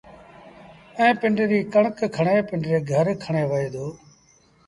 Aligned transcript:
ائيٚݩ 0.99 1.19
پنڊريٚ 1.21 1.69
ڪڻڪ 1.73 1.97
کڻي 2.15 2.35
پنڊري 2.49 2.77
گھر 2.91 3.07
کڻيوهي 3.23 3.67
دو 3.73 3.87